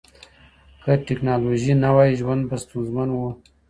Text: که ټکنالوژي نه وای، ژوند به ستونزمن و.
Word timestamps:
که 0.83 0.91
ټکنالوژي 1.07 1.73
نه 1.83 1.89
وای، 1.95 2.11
ژوند 2.19 2.41
به 2.49 2.55
ستونزمن 2.63 3.09
و. 3.11 3.19